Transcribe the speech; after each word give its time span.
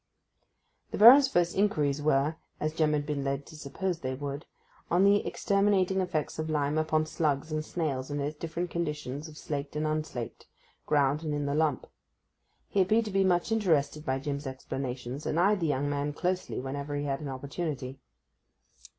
The 0.89 0.97
Baron's 0.97 1.27
first 1.27 1.55
inquiries 1.55 2.01
were, 2.01 2.35
as 2.59 2.73
Jim 2.73 2.93
had 2.93 3.05
been 3.05 3.23
led 3.23 3.45
to 3.45 3.55
suppose 3.55 3.99
they 3.99 4.15
would 4.15 4.39
be, 4.39 4.45
on 4.89 5.03
the 5.03 5.23
exterminating 5.27 6.01
effects 6.01 6.39
of 6.39 6.49
lime 6.49 6.79
upon 6.79 7.05
slugs 7.05 7.51
and 7.51 7.63
snails 7.63 8.09
in 8.09 8.19
its 8.19 8.35
different 8.35 8.71
conditions 8.71 9.27
of 9.27 9.37
slaked 9.37 9.75
and 9.75 9.85
unslaked, 9.85 10.47
ground 10.87 11.21
and 11.21 11.35
in 11.35 11.45
the 11.45 11.53
lump. 11.53 11.85
He 12.67 12.81
appeared 12.81 13.05
to 13.05 13.11
be 13.11 13.23
much 13.23 13.51
interested 13.51 14.03
by 14.03 14.17
Jim's 14.17 14.47
explanations, 14.47 15.27
and 15.27 15.39
eyed 15.39 15.59
the 15.59 15.67
young 15.67 15.87
man 15.87 16.13
closely 16.13 16.59
whenever 16.59 16.95
he 16.95 17.05
had 17.05 17.21
an 17.21 17.29
opportunity. 17.29 17.99